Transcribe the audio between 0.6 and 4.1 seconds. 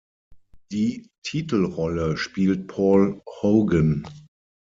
Die Titelrolle spielt Paul Hogan.